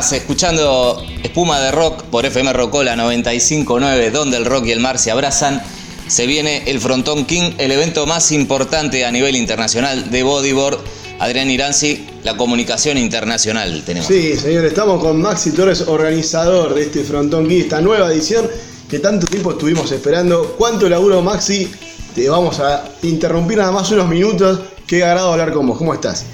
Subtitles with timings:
[0.00, 5.10] escuchando Espuma de Rock por FM Rocola 959, donde el rock y el mar se
[5.10, 5.62] abrazan.
[6.08, 10.78] Se viene el Frontón King, el evento más importante a nivel internacional de bodyboard.
[11.18, 14.08] Adrián Iranzi, la comunicación internacional tenemos.
[14.08, 18.48] Sí, señor, estamos con Maxi Torres, organizador de este Frontón King, esta nueva edición
[18.88, 20.56] que tanto tiempo estuvimos esperando.
[20.56, 21.70] ¿Cuánto laburo, Maxi?
[22.14, 24.60] Te vamos a interrumpir nada más unos minutos.
[24.86, 25.76] Qué agrado hablar con vos.
[25.76, 26.24] ¿Cómo estás?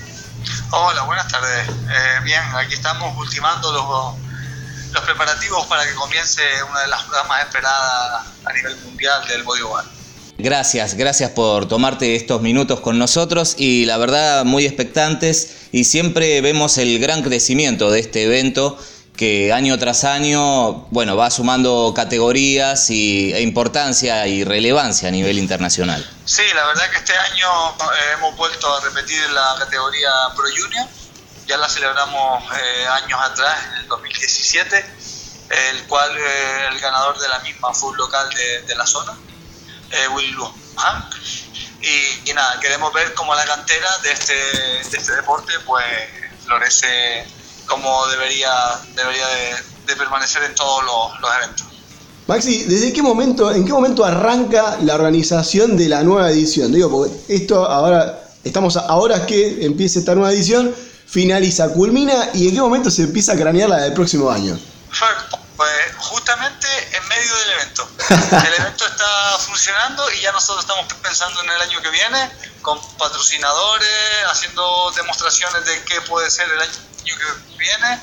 [0.70, 1.68] Hola, buenas tardes.
[1.68, 7.28] Eh, bien, aquí estamos ultimando los, los preparativos para que comience una de las pruebas
[7.28, 9.86] más esperadas a nivel mundial del bodyboard.
[10.38, 16.40] Gracias, gracias por tomarte estos minutos con nosotros y la verdad muy expectantes y siempre
[16.40, 18.76] vemos el gran crecimiento de este evento
[19.16, 25.38] que año tras año, bueno, va sumando categorías y, e importancia y relevancia a nivel
[25.38, 26.08] internacional.
[26.24, 30.86] Sí, la verdad que este año eh, hemos vuelto a repetir la categoría Pro Junior,
[31.46, 34.84] ya la celebramos eh, años atrás, en el 2017,
[35.48, 38.28] el cual eh, el ganador de la misma fue un local
[38.66, 39.16] de, la zona,
[40.14, 41.10] Will Luján.
[41.80, 45.84] Y, y, nada, queremos ver cómo la cantera de este, de este deporte pues
[46.44, 47.26] florece
[47.66, 48.50] como debería,
[48.94, 49.26] debería
[49.86, 51.66] de, permanecer en todos los, eventos.
[52.26, 56.72] Maxi, ¿desde qué momento, en qué momento arranca la organización de la nueva edición?
[56.72, 60.74] Digo, porque esto ahora, estamos ahora que empieza esta nueva edición,
[61.06, 64.58] finaliza, culmina y en qué momento se empieza a cranear la del próximo año.
[65.56, 67.88] Pues justamente en medio del evento.
[68.46, 72.30] El evento está funcionando y ya nosotros estamos pensando en el año que viene,
[72.60, 73.88] con patrocinadores,
[74.28, 76.72] haciendo demostraciones de qué puede ser el año
[77.04, 78.00] que viene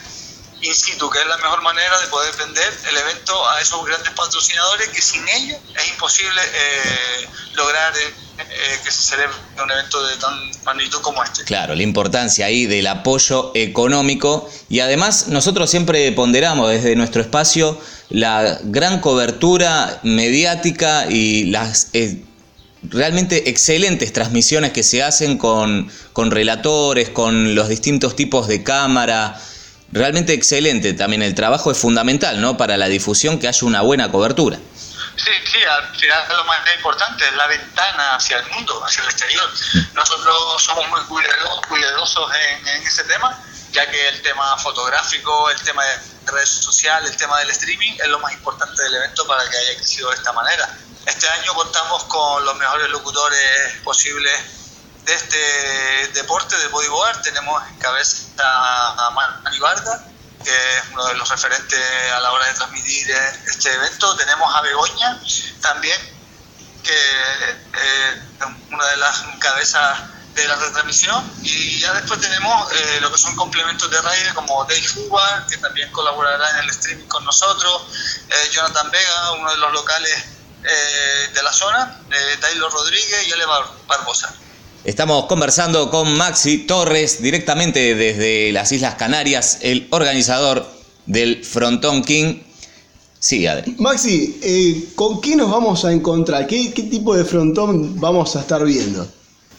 [0.64, 4.14] in situ, que es la mejor manera de poder vender el evento a esos grandes
[4.14, 10.06] patrocinadores que sin ellos es imposible eh, lograr eh, eh, que se celebre un evento
[10.08, 10.34] de tan
[10.66, 11.44] magnitud como este.
[11.44, 17.80] Claro, la importancia ahí del apoyo económico y además nosotros siempre ponderamos desde nuestro espacio
[18.09, 21.91] la gran cobertura mediática y las
[22.90, 29.40] realmente excelentes transmisiones que se hacen con, con relatores, con los distintos tipos de cámara.
[29.91, 32.58] Realmente excelente también el trabajo es fundamental, ¿no?
[32.58, 34.58] Para la difusión que haya una buena cobertura.
[35.16, 39.09] Sí, sí, al final lo más importante es la ventana hacia el mundo, hacia el
[39.09, 39.50] exterior.
[39.94, 41.01] Nosotros somos muy
[41.68, 43.40] cuidadosos en, en ese tema,
[43.72, 46.00] ya que el tema fotográfico, el tema de
[46.31, 49.75] redes sociales, el tema del streaming es lo más importante del evento para que haya
[49.75, 50.78] crecido de esta manera.
[51.06, 54.40] Este año contamos con los mejores locutores posibles
[55.06, 57.22] de este deporte de bodyboard.
[57.22, 59.12] Tenemos en cabeza a
[59.44, 60.06] Manny Varga,
[60.44, 61.80] que es uno de los referentes
[62.14, 63.09] a la hora de transmitir
[63.46, 64.16] este evento.
[64.16, 65.22] Tenemos a Begoña
[65.62, 66.00] también,
[66.84, 70.00] que es una de las cabezas
[70.36, 74.64] de la retransmisión y ya después tenemos eh, lo que son complementos de radio como
[74.66, 77.84] Dave Fuba, que también colaborará en el streaming con nosotros,
[78.30, 80.26] eh, Jonathan Vega, uno de los locales
[80.64, 82.00] eh, de la zona,
[82.40, 83.46] Taylor Rodríguez y Ale
[83.88, 84.34] Barbosa.
[84.84, 90.70] Estamos conversando con Maxi Torres directamente desde las Islas Canarias, el organizador
[91.06, 92.44] del Frontón King.
[93.18, 93.78] Sí, Adri.
[93.80, 96.48] Maxi, eh, ¿con qué nos vamos a encontrar?
[96.48, 99.10] ¿Qué, ¿Qué tipo de frontón vamos a estar viendo?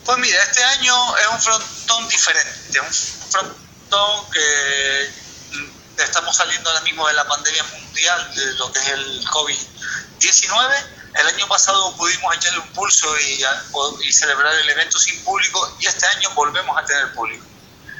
[0.05, 2.95] Pues mira, este año es un frontón diferente, un
[3.31, 8.89] frontón que mm, estamos saliendo ahora mismo de la pandemia mundial, de lo que es
[8.89, 15.77] el COVID-19 el año pasado pudimos echarle un pulso y, celebrar el evento sin público
[15.81, 17.45] y este año volvemos a tener público.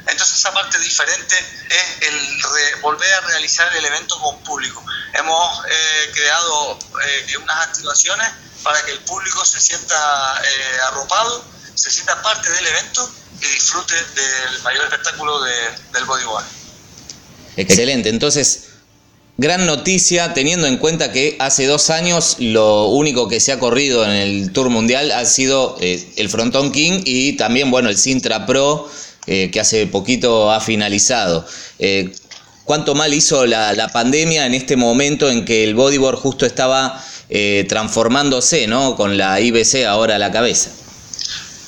[0.07, 1.35] Entonces esa parte diferente
[1.69, 4.83] es el volver a realizar el evento con público.
[5.13, 8.27] Hemos eh, creado eh, unas activaciones
[8.63, 9.95] para que el público se sienta
[10.43, 11.43] eh, arropado,
[11.73, 13.11] se sienta parte del evento
[13.41, 16.45] y disfrute del mayor espectáculo del bodyboard.
[17.57, 18.64] Excelente, entonces
[19.37, 24.05] Gran noticia teniendo en cuenta que hace dos años lo único que se ha corrido
[24.05, 28.45] en el Tour Mundial ha sido eh, el Frontón King y también bueno el Sintra
[28.45, 28.89] Pro
[29.27, 31.45] eh, que hace poquito ha finalizado.
[31.79, 32.15] Eh,
[32.63, 37.03] ¿Cuánto mal hizo la, pandemia en este momento en que el bodyboard justo estaba
[37.67, 38.95] transformándose ¿no?
[38.95, 40.71] con la IBC ahora a la cabeza?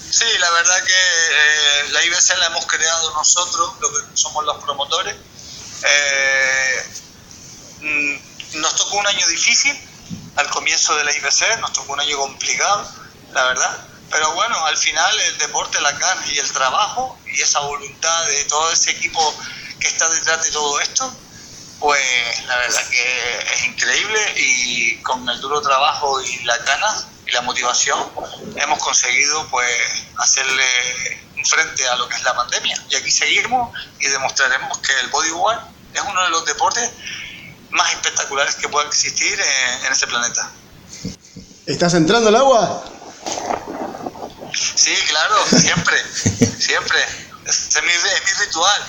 [0.09, 5.15] Sí, la verdad que la IBC la hemos creado nosotros, lo que somos los promotores.
[7.81, 9.77] Nos tocó un año difícil
[10.35, 12.89] al comienzo de la IBC, nos tocó un año complicado,
[13.33, 13.88] la verdad.
[14.09, 18.45] Pero bueno, al final el deporte, la ganas y el trabajo y esa voluntad de
[18.45, 19.35] todo ese equipo
[19.79, 21.13] que está detrás de todo esto,
[21.79, 27.31] pues la verdad que es increíble y con el duro trabajo y las ganas y
[27.31, 28.00] la motivación
[28.56, 29.69] hemos conseguido pues
[30.18, 30.65] hacerle
[31.44, 32.83] frente a lo que es la pandemia.
[32.89, 35.59] Y aquí seguimos y demostraremos que el bodyboard
[35.94, 36.89] es uno de los deportes
[37.77, 40.51] más espectaculares que pueda existir en, en este planeta.
[41.65, 42.83] ¿Estás entrando al agua?
[44.53, 45.95] Sí, claro, siempre,
[46.59, 47.00] siempre.
[47.45, 48.81] Es mi, es mi ritual.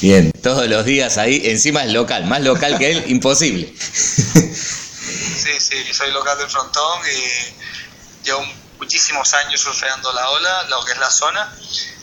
[0.00, 3.74] Bien, todos los días ahí, encima es local, más local que él, imposible.
[3.78, 8.44] Sí, sí, soy local del frontón y llevo
[8.78, 11.54] muchísimos años surfeando la ola, lo que es la zona,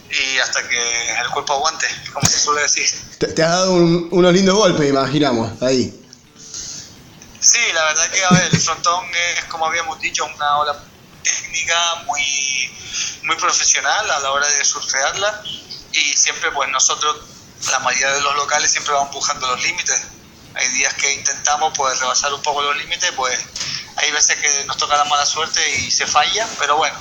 [0.09, 2.87] y hasta que el cuerpo aguante, como se suele decir.
[3.19, 5.93] Te, has dado un- unos lindos golpes, imaginamos, ahí.
[7.39, 9.05] Sí, la verdad que a ver, el frontón
[9.37, 10.83] es, como habíamos dicho, una ola
[11.23, 12.21] técnica muy,
[13.23, 15.41] muy profesional a la hora de surfearla
[15.93, 17.17] y siempre pues nosotros,
[17.71, 20.01] la mayoría de los locales siempre vamos empujando los límites.
[20.55, 23.39] Hay días que intentamos pues rebasar un poco los límites, pues
[23.95, 26.95] hay veces que nos toca la mala suerte y se falla, pero bueno,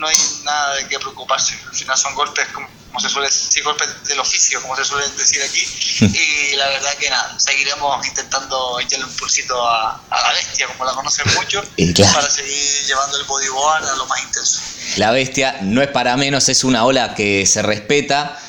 [0.00, 1.54] no hay nada de qué preocuparse.
[1.68, 5.42] Al final son golpes, como se suele decir, golpes del oficio, como se suele decir
[5.42, 5.62] aquí.
[6.06, 10.84] Y la verdad que nada, seguiremos intentando echarle un pulsito a, a la bestia, como
[10.84, 12.14] la conocen mucho, Y claro.
[12.14, 14.60] para seguir llevando el bodyboard a lo más intenso.
[14.96, 18.40] La bestia no es para menos, es una ola que se respeta.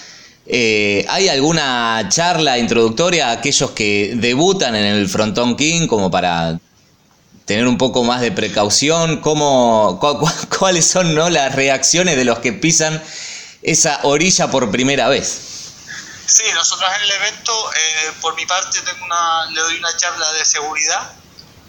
[0.47, 6.59] Eh, ¿Hay alguna charla introductoria a aquellos que debutan en el Frontón King como para
[7.45, 9.21] tener un poco más de precaución?
[9.21, 13.01] ¿Cómo, cu- cu- ¿Cuáles son no, las reacciones de los que pisan
[13.61, 15.47] esa orilla por primera vez?
[16.25, 20.31] Sí, nosotros en el evento, eh, por mi parte, tengo una, le doy una charla
[20.33, 21.11] de seguridad,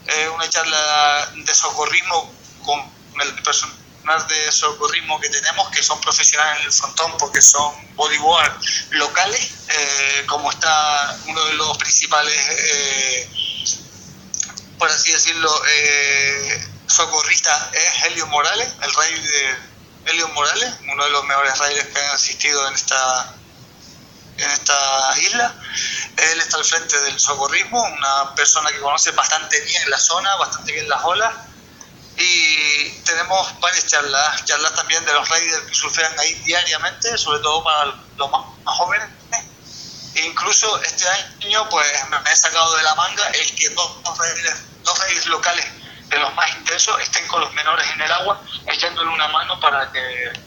[0.06, 2.32] eh, una charla de socorrismo
[2.64, 2.80] con
[3.20, 8.52] el personal de socorrismo que tenemos, que son profesionales en el frontón porque son bodyboard
[8.90, 13.28] locales, eh, como está uno de los principales, eh,
[14.82, 19.56] por así decirlo, eh, socorristas es Helio Morales, el rey de
[20.06, 23.32] Helio Morales, uno de los mejores raiders que han asistido en esta
[24.38, 25.54] en esta isla.
[26.16, 30.72] Él está al frente del socorrismo, una persona que conoce bastante bien la zona, bastante
[30.72, 31.32] bien las olas.
[32.16, 37.62] Y tenemos varias charlas, charlas también de los raiders que surfean ahí diariamente, sobre todo
[37.62, 37.84] para
[38.16, 39.08] los más, más jóvenes.
[40.14, 44.18] E incluso este año pues me he sacado de la manga el que dos, dos
[44.92, 45.64] dos raiders locales
[46.08, 49.90] de los más intensos estén con los menores en el agua, echándole una mano para
[49.90, 50.00] que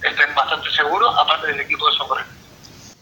[0.07, 2.31] estén bastante seguros, aparte del equipo de socorrismo.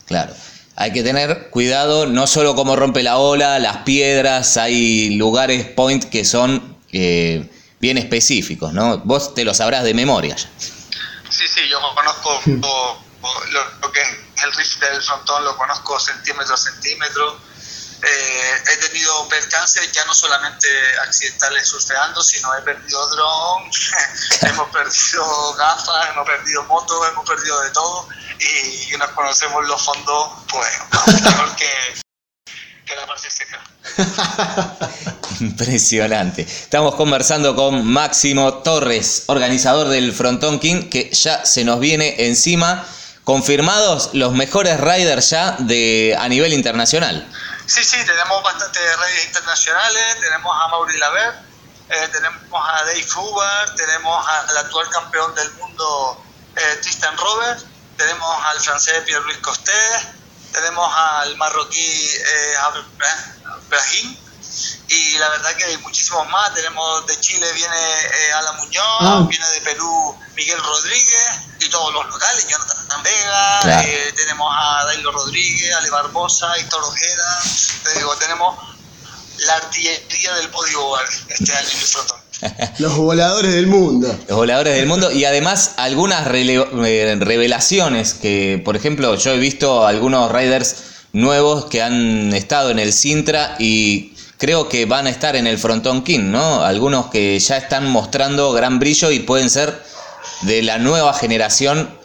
[0.08, 0.34] Claro.
[0.76, 6.04] Hay que tener cuidado no solo cómo rompe la ola, las piedras, hay lugares point
[6.10, 7.48] que son eh,
[7.80, 8.98] bien específicos, ¿no?
[9.00, 10.50] Vos te lo sabrás de memoria ya.
[10.58, 13.02] Sí, sí, yo conozco lo,
[13.52, 14.08] lo- lo que es
[14.44, 17.38] el riff del frontón, lo conozco centímetro a centímetro.
[18.06, 20.68] Eh, he tenido percances ya no solamente
[21.08, 23.72] accidentales surfeando, sino he perdido dron,
[24.42, 28.10] hemos perdido gafas, hemos perdido motos, hemos perdido de todo
[28.40, 30.70] y, nos conocemos los fondos, pues,
[31.24, 31.70] mejor que,
[32.86, 33.64] que la parte seca.
[35.40, 36.42] Impresionante.
[36.42, 42.86] Estamos conversando con Máximo Torres, organizador del Frontón King, que ya se nos viene encima.
[43.24, 47.26] Confirmados los mejores riders ya de a nivel internacional.
[47.66, 51.34] Sí, sí, tenemos bastantes redes internacionales, tenemos a Mauri Laver,
[51.90, 56.24] eh, tenemos a Dave Hubbard, tenemos al actual campeón del mundo
[56.56, 57.62] eh, Tristan Robert,
[57.98, 60.08] tenemos al francés Pierre-Louis Costés,
[60.52, 62.86] tenemos al marroquí eh, Abra-
[63.70, 64.18] Brahim
[64.88, 69.26] y la verdad que hay muchísimos más, tenemos de Chile viene eh, Ala Muñoz, Ah.
[69.30, 71.30] viene de Perú Miguel Rodríguez
[71.60, 73.88] y todos los locales, Jonathan Vega, Claro.
[73.88, 77.42] eh, tenemos a Dailo Rodríguez, Ale Barbosa, Héctor Ojeda,
[77.84, 78.56] te digo, tenemos
[79.40, 82.18] la artillería del bodyboard este año en el frontón.
[82.80, 84.08] Los voladores del mundo.
[84.28, 89.86] Los voladores del mundo y además algunas eh, revelaciones que, por ejemplo, yo he visto
[89.88, 90.76] algunos riders
[91.14, 94.13] nuevos que han estado en el Sintra y
[94.44, 96.66] creo que van a estar en el Frontón King, ¿no?
[96.66, 99.82] Algunos que ya están mostrando gran brillo y pueden ser
[100.42, 101.98] de la nueva generación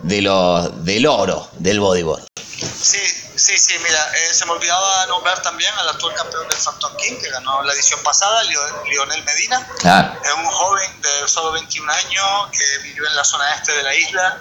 [0.00, 2.24] de los, del oro del bodyboard.
[2.36, 3.00] Sí,
[3.36, 7.14] sí, sí, mira, eh, se me olvidaba nombrar también al actual campeón del Phantom King,
[7.22, 9.66] que ganó la edición pasada, Lionel Medina.
[9.78, 10.12] Claro.
[10.22, 13.94] Es un joven de solo 21 años que vive en la zona este de la
[13.94, 14.38] isla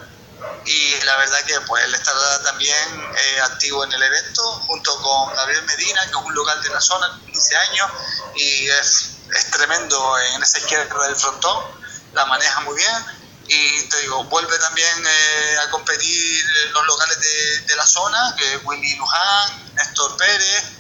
[0.66, 5.34] y la verdad que pues él estará también eh, activo en el evento junto con
[5.34, 7.92] Gabriel Medina, que es un local de la zona, 15 años
[8.34, 11.64] y es, es tremendo en esa izquierda del frontón,
[12.12, 13.06] la maneja muy bien
[13.48, 18.56] y te digo, vuelve también eh, a competir los locales de, de la zona, que
[18.56, 20.77] es Willy Luján, Néstor Pérez,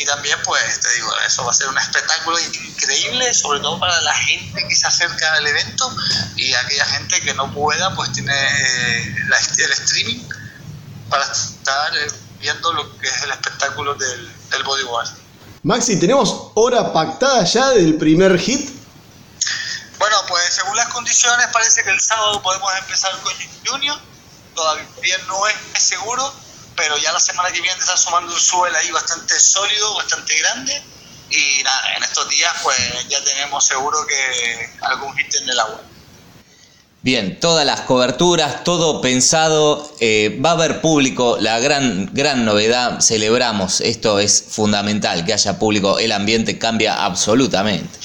[0.00, 4.00] y también, pues, te digo, eso va a ser un espectáculo increíble, sobre todo para
[4.00, 5.94] la gente que se acerca al evento
[6.36, 10.26] y aquella gente que no pueda, pues tiene eh, la- el streaming
[11.10, 12.06] para estar eh,
[12.38, 15.10] viendo lo que es el espectáculo del, del bodyboard.
[15.64, 18.70] Maxi, ¿tenemos hora pactada ya del primer hit?
[19.98, 23.34] Bueno, pues según las condiciones parece que el sábado podemos empezar con
[23.66, 23.98] Junior.
[24.54, 26.32] Todavía no es seguro,
[26.80, 30.82] pero ya la semana que viene está sumando un suelo ahí bastante sólido, bastante grande.
[31.28, 35.80] Y nada, en estos días pues ya tenemos seguro que algún hit en el agua.
[37.02, 43.00] Bien, todas las coberturas, todo pensado, eh, va a haber público, la gran, gran novedad,
[43.00, 47.98] celebramos, esto es fundamental, que haya público, el ambiente cambia absolutamente.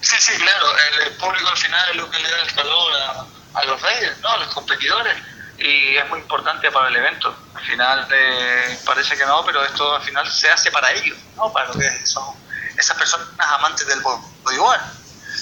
[0.00, 0.66] Sí, sí, claro,
[1.04, 2.92] el, público al final es lo que le da el calor
[3.54, 4.28] a, los reyes, ¿no?
[4.30, 5.14] a los competidores,
[5.58, 7.34] y es muy importante para el evento.
[7.54, 11.52] Al final eh, parece que no, pero esto al final se hace para ellos, ¿no?
[11.52, 12.24] para lo que son
[12.76, 14.00] esas personas amantes del
[14.54, 14.80] igual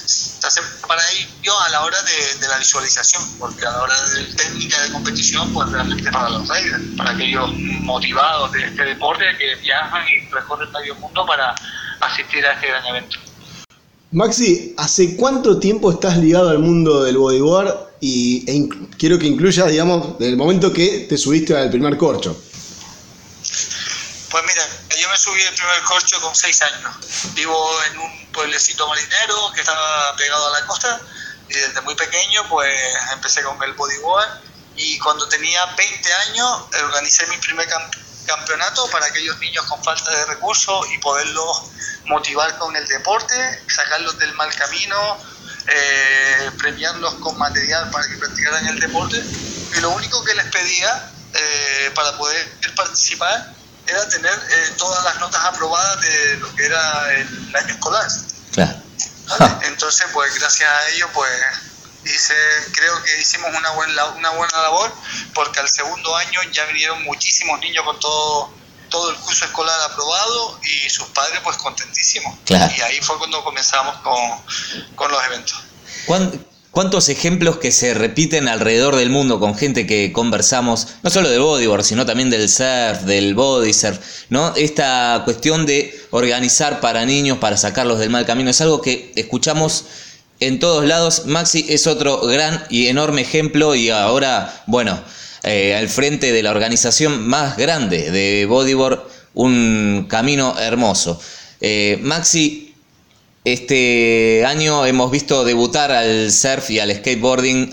[0.07, 4.25] se hace para ello a la hora de, la visualización, porque a la hora de
[4.25, 9.57] técnica de competición, pues realmente para los riders, para aquellos motivados de este deporte que
[9.57, 11.55] viajan y recorren medio mundo para
[12.01, 13.19] asistir a este gran evento.
[14.13, 17.75] Maxi, ¿hace cuánto tiempo estás ligado al mundo del bodyboard?
[18.09, 22.41] Y e quiero que incluya, digamos, del momento que te subiste al primer corcho.
[24.31, 24.65] Pues mira,
[25.01, 26.95] yo me subí el primer corcho con seis años.
[27.35, 27.59] Vivo
[27.91, 31.01] en un pueblecito marinero que estaba pegado a la costa
[31.49, 32.73] y desde muy pequeño pues
[33.13, 34.41] empecé con el bodyboard
[34.77, 37.67] y cuando tenía 20 años organicé mi primer
[38.27, 41.63] campeonato para aquellos niños con falta de recursos y poderlos
[42.05, 43.35] motivar con el deporte,
[43.69, 45.19] sacarlos del mal camino,
[45.69, 49.23] eh, premiarlos con material para que practicaran el deporte
[49.77, 53.53] y lo único que les pedía eh, para poder participar
[53.87, 58.07] era tener eh, todas las notas aprobadas de lo que era el año escolar.
[58.53, 58.83] Claro.
[59.63, 61.31] Entonces, pues gracias a ello, pues
[62.05, 62.35] hice,
[62.73, 64.93] creo que hicimos una buena, una buena labor,
[65.35, 68.55] porque al segundo año ya vinieron muchísimos niños con todo,
[68.89, 72.35] todo el curso escolar aprobado y sus padres pues contentísimos.
[72.49, 74.17] Y ahí fue cuando comenzamos con,
[74.95, 75.59] con los eventos.
[76.77, 81.39] ¿Cuántos ejemplos que se repiten alrededor del mundo con gente que conversamos, no solo de
[81.39, 84.55] bodyboard, sino también del surf, del body surf, ¿no?
[84.57, 89.87] Esta cuestión de organizar para niños, para sacarlos del mal camino, es algo que escuchamos
[90.39, 91.23] en todos lados.
[91.25, 95.03] Maxi es otro gran y enorme ejemplo y ahora, bueno,
[95.47, 99.01] eh, al frente de la organización más grande de bodyboard,
[99.35, 101.23] un camino hermoso.
[101.61, 102.75] Eh, Maxi,
[103.45, 107.71] este año hemos visto debutar al surf y al skateboarding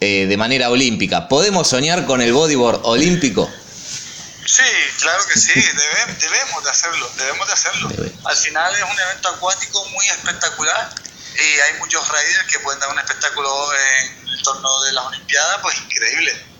[0.00, 1.28] eh, de manera olímpica.
[1.28, 3.48] ¿Podemos soñar con el bodyboard olímpico?
[4.44, 4.62] Sí,
[5.00, 5.52] claro que sí,
[6.20, 7.88] debemos de hacerlo, debemos de hacerlo.
[8.24, 10.92] Al final es un evento acuático muy espectacular
[11.36, 15.58] y hay muchos riders que pueden dar un espectáculo en el torno de las Olimpiadas,
[15.62, 16.50] pues increíble.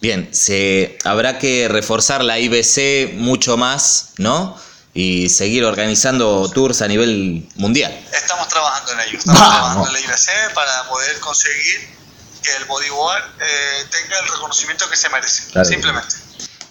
[0.00, 4.56] Bien, se habrá que reforzar la IBC mucho más, ¿no?
[4.94, 7.98] y seguir organizando tours a nivel mundial.
[8.12, 11.88] Estamos trabajando en ello, estamos trabajando en la IBC para poder conseguir
[12.42, 16.16] que el bodyboard eh, tenga el reconocimiento que se merece, simplemente.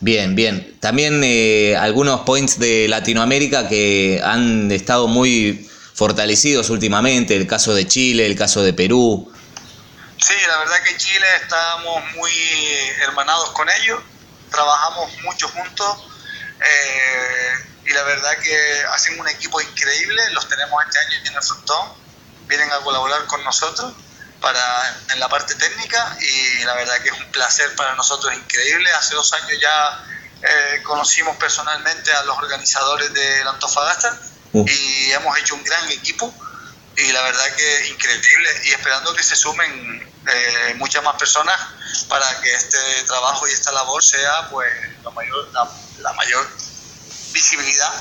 [0.01, 0.77] Bien, bien.
[0.79, 7.87] También eh, algunos points de Latinoamérica que han estado muy fortalecidos últimamente, el caso de
[7.87, 9.30] Chile, el caso de Perú.
[10.21, 12.31] Sí, la verdad que Chile estamos muy
[13.01, 14.01] hermanados con ellos,
[14.51, 15.97] trabajamos mucho juntos.
[16.59, 17.53] Eh,
[17.85, 21.93] y la verdad que hacen un equipo increíble, los tenemos este año en el frontón,
[22.47, 23.93] vienen a colaborar con nosotros
[24.39, 28.91] para en la parte técnica y la verdad que es un placer para nosotros increíble.
[28.91, 30.05] Hace dos años ya
[30.43, 34.19] eh, conocimos personalmente a los organizadores de la Antofagasta
[34.53, 36.33] y hemos hecho un gran equipo
[36.97, 41.55] y la verdad que increíble y esperando que se sumen eh, muchas más personas
[42.07, 44.67] para que este trabajo y esta labor sea pues
[45.13, 45.49] mayor,
[45.99, 46.45] la mayor
[47.33, 47.91] visibilidad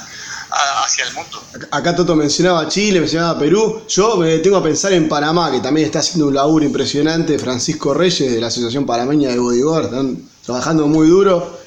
[0.84, 1.42] hacia el mundo.
[1.70, 3.82] Acá Toto mencionaba Chile, mencionaba Perú.
[3.88, 7.38] Yo me tengo a pensar en Panamá, que también está haciendo un laburo impresionante.
[7.38, 11.58] Francisco Reyes de la Asociación Panameña de Bodyboard, están trabajando muy duro.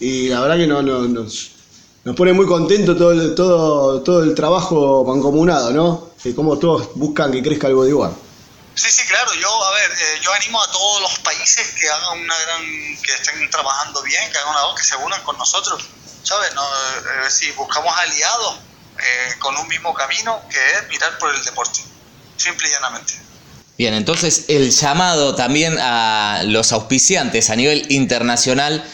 [0.00, 1.52] Y la verdad que no, nos,
[2.16, 6.08] pone muy contento todo el, todo, todo el trabajo mancomunado, ¿no?
[6.20, 8.12] Que como todos buscan que crezca el bodyboard.
[8.74, 9.34] Sí, sí, claro.
[9.34, 12.62] Yo, a ver, eh, yo animo a todos los países que hagan una gran,
[13.02, 15.82] que estén trabajando bien, que hagan una que se unan con nosotros
[16.22, 16.54] ¿sabes?
[16.54, 18.56] No, eh, si buscamos aliados
[18.98, 21.80] eh, con un mismo camino que es mirar por el deporte,
[22.36, 23.14] simple y llanamente.
[23.78, 28.84] Bien, entonces el llamado también a los auspiciantes a nivel internacional,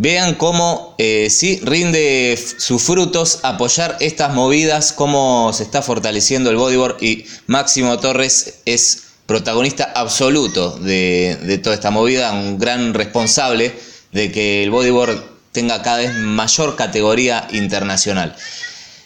[0.00, 6.56] vean cómo eh, sí rinde sus frutos apoyar estas movidas, cómo se está fortaleciendo el
[6.56, 13.74] bodyboard y Máximo Torres es protagonista absoluto de, toda esta movida, un gran responsable
[14.12, 18.34] de que el bodyboard tenga cada vez mayor categoría internacional.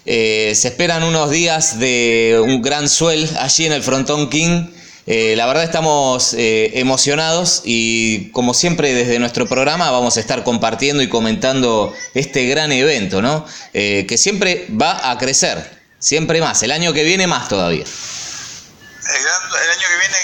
[0.07, 4.69] Eh, se esperan unos días de un gran suel allí en el Frontón King.
[5.07, 10.45] Eh, la verdad estamos eh, emocionados y como siempre desde nuestro programa vamos a estar
[10.45, 13.47] compartiendo y comentando este gran evento, ¿no?
[13.73, 17.85] que siempre va a crecer, siempre más, el año que viene más todavía.
[17.85, 20.17] El, año que viene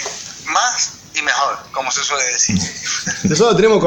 [0.47, 2.57] más y mejor, como se suele decir.
[3.25, 3.81] Nosotros tenemos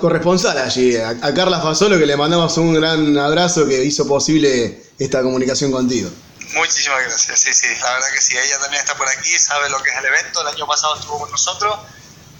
[0.00, 4.82] corresponsal allí, a, a Carla Fasolo, que le mandamos un gran abrazo que hizo posible
[4.98, 6.10] esta comunicación contigo.
[6.52, 9.80] Muchísimas gracias, sí, sí, la verdad que sí, ella también está por aquí, sabe lo
[9.82, 11.78] que es el evento, el año pasado estuvo con nosotros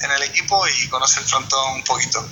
[0.02, 2.26] en el equipo y conoce el frontón un poquito.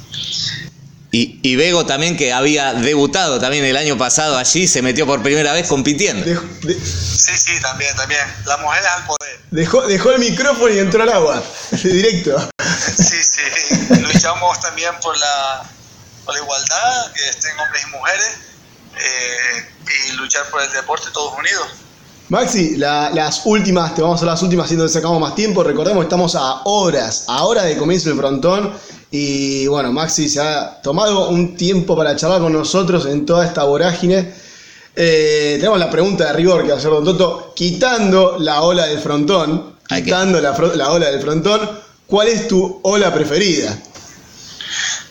[1.11, 5.23] Y, y Bego también, que había debutado también el año pasado allí, se metió por
[5.23, 6.25] primera vez compitiendo.
[6.63, 8.21] Sí, sí, también, también.
[8.45, 9.41] Las mujeres al poder.
[9.51, 11.43] Dejó, dejó el micrófono y entró al agua,
[11.83, 12.51] directo.
[12.97, 14.01] Sí, sí.
[14.01, 15.63] Luchamos también por la,
[16.27, 18.39] por la igualdad, que estén hombres y mujeres.
[18.99, 19.69] Eh,
[20.11, 21.69] y luchar por el deporte todos unidos.
[22.29, 25.65] Maxi, las últimas, te vamos a las últimas, siendo que sacamos más tiempo.
[25.65, 28.73] Recordemos que estamos a horas, a horas de comienzo del frontón.
[29.11, 33.65] Y bueno, Maxi se ha tomado un tiempo para charlar con nosotros en toda esta
[33.65, 34.35] vorágine.
[34.95, 39.77] Eh, tenemos la pregunta de rigor que hacer Don Toto, quitando la ola del frontón,
[39.89, 41.61] quitando la, la ola del frontón,
[42.07, 43.79] ¿cuál es tu ola preferida?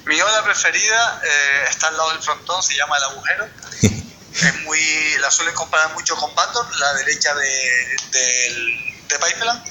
[0.07, 3.49] Mi ola preferida eh, está al lado del frontón, se llama El Agujero.
[3.81, 7.97] es muy, la suelen comparar mucho con Bator, la derecha de,
[9.07, 9.63] de Pipeline.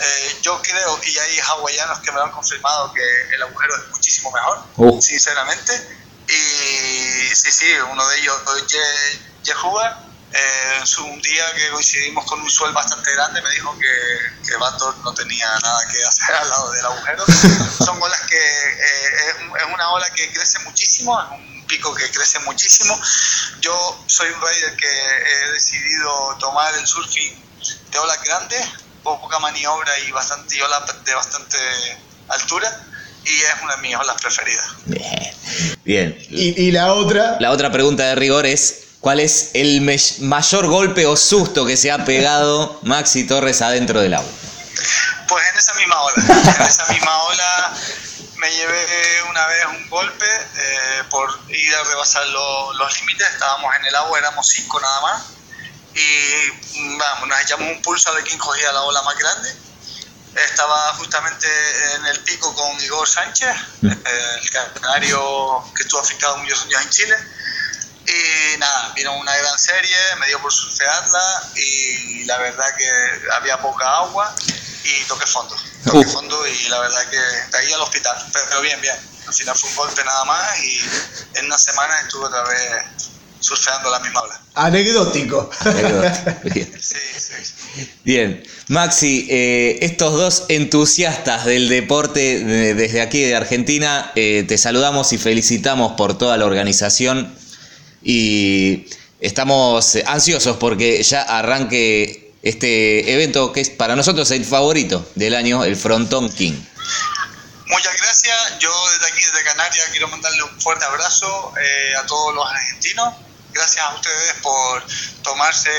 [0.00, 3.90] Eh, yo creo, y hay hawaianos que me lo han confirmado, que el agujero es
[3.90, 5.00] muchísimo mejor, uh.
[5.00, 5.72] sinceramente.
[6.28, 8.36] Y sí, sí, uno de ellos,
[9.44, 14.56] Jehuba, eh, un día que coincidimos con un suelo bastante grande, me dijo que, que
[14.56, 17.24] Bator no tenía nada que hacer al lado del agujero.
[17.84, 22.10] Son olas que eh, es, es, una ola que crece muchísimo, es un pico que
[22.10, 22.98] crece muchísimo.
[23.60, 27.44] Yo soy un rider que he decidido tomar el surfing
[27.90, 28.66] de olas grandes,
[29.02, 31.58] poca maniobra y bastante olas de bastante
[32.28, 32.84] altura
[33.24, 34.66] y es una de mis olas preferidas.
[34.86, 35.36] Bien.
[35.84, 36.18] Bien.
[36.30, 37.36] ¿Y, la otra?
[37.40, 39.82] La otra pregunta de rigor es, ¿cuál es el
[40.18, 44.32] mayor golpe o susto que se ha pegado Maxi Torres adentro del agua?
[45.28, 46.24] Pues en esa misma ola.
[46.58, 47.72] En esa misma ola
[48.38, 53.86] me llevé una vez un golpe eh, por ir a rebasar los límites, estábamos en
[53.86, 55.22] el agua, éramos cinco nada más,
[55.94, 59.54] y vamos, nos echamos un pulso a ver quién cogía la ola más grande.
[60.34, 61.46] Estaba justamente
[61.94, 63.86] en el pico con Igor Sánchez, mm.
[63.88, 67.16] el canario que estuvo afincado muchos años en Chile.
[68.06, 72.88] Y nada, vino una gran serie, me dio por surfearla y la verdad que
[73.34, 74.34] había poca agua
[74.84, 75.56] y toqué fondo.
[75.84, 78.16] Toqué fondo y la verdad que de ahí al hospital.
[78.32, 78.96] Pero bien, bien.
[79.26, 80.80] Al final fue un golpe nada más y
[81.34, 82.84] en una semana estuve otra vez
[83.40, 84.40] surfeando la misma ola.
[84.54, 85.50] Anecdótico.
[86.44, 86.72] Bien.
[86.80, 88.42] Sí, sí, Bien.
[88.68, 95.18] Maxi, eh, estos dos entusiastas del deporte desde aquí de Argentina, eh, te saludamos y
[95.18, 97.36] felicitamos por toda la organización
[98.02, 98.86] y
[99.20, 105.64] estamos ansiosos porque ya arranque este evento que es para nosotros el favorito del año,
[105.64, 106.54] el Frontón King.
[107.66, 108.58] Muchas gracias.
[108.60, 113.14] Yo desde aquí, desde Canarias, quiero mandarle un fuerte abrazo eh, a todos los argentinos.
[113.52, 114.84] Gracias a ustedes por
[115.22, 115.70] tomarse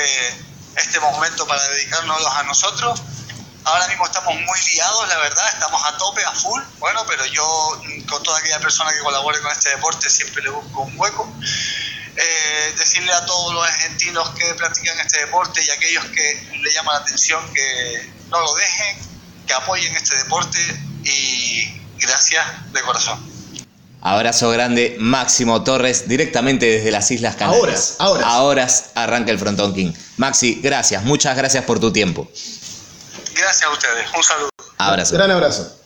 [0.76, 3.00] este momento para dedicarnos a nosotros.
[3.64, 6.62] Ahora mismo estamos muy liados, la verdad, estamos a tope, a full.
[6.78, 10.82] Bueno, pero yo con toda aquella persona que colabore con este deporte siempre le busco
[10.82, 11.32] un hueco.
[12.20, 16.96] Eh, decirle a todos los argentinos que practican este deporte y aquellos que le llaman
[16.96, 18.96] la atención que no lo dejen,
[19.46, 20.58] que apoyen este deporte
[21.04, 23.24] y gracias de corazón.
[24.00, 27.96] Abrazo grande, Máximo Torres, directamente desde las Islas Canarias.
[28.00, 28.64] Ahora, ahora.
[28.64, 29.92] Ahora arranca el Frontón King.
[30.16, 32.28] Maxi, gracias, muchas gracias por tu tiempo.
[33.34, 34.48] Gracias a ustedes, un saludo.
[34.76, 35.14] Abrazo.
[35.14, 35.77] Gran abrazo.